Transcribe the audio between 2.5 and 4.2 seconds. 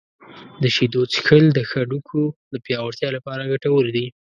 د پیاوړتیا لپاره ګټور دي.